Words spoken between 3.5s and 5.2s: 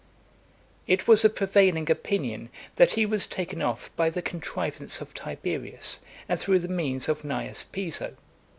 off by the contrivance of